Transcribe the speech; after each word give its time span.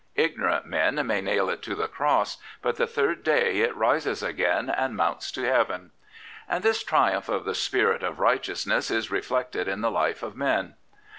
Ignorant 0.15 0.65
men 0.65 1.05
may 1.05 1.21
nail 1.21 1.47
it 1.51 1.61
to 1.61 1.75
the 1.75 1.87
Cros^, 1.87 2.37
but 2.63 2.77
the 2.77 2.87
third 2.87 3.21
day 3.23 3.59
it 3.59 3.75
rises 3.75 4.23
again 4.23 4.67
and 4.67 4.95
mounts 4.97 5.31
to 5.33 5.41
heaven/' 5.43 5.91
And 6.49 6.63
this 6.63 6.83
triumph 6.83 7.29
of 7.29 7.45
the 7.45 7.53
spirit 7.53 8.01
of 8.01 8.17
righteousness 8.19 8.89
is 8.89 9.11
reflected 9.11 9.67
in 9.67 9.81
the 9.81 9.91
life 9.91 10.23
of 10.23 10.35
men. 10.35 10.73